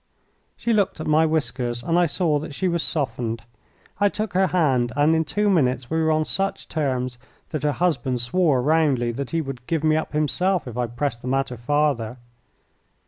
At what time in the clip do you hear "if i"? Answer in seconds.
10.67-10.87